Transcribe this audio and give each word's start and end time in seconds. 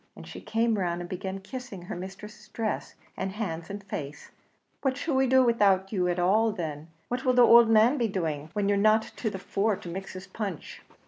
and 0.15 0.25
she 0.27 0.41
came 0.41 0.79
round 0.79 0.99
and 0.99 1.07
began 1.07 1.39
kissing 1.39 1.83
her 1.83 1.95
mistress's 1.95 2.47
dress, 2.47 2.95
and 3.15 3.33
hands, 3.33 3.69
and 3.69 3.83
face, 3.83 4.31
"What 4.81 4.97
shall 4.97 5.13
we 5.13 5.27
do 5.27 5.43
widout 5.45 5.91
you 5.91 6.07
at 6.07 6.17
all 6.17 6.51
then? 6.51 6.87
what 7.07 7.23
will 7.23 7.33
the 7.33 7.45
ould 7.45 7.69
man 7.69 7.99
be 7.99 8.07
doing, 8.07 8.49
when 8.53 8.67
you're 8.67 8.79
not 8.79 9.03
to 9.17 9.29
the 9.29 9.37
fore 9.37 9.75
to 9.75 9.89
mix 9.89 10.13
his 10.13 10.25
punch?" 10.25 10.81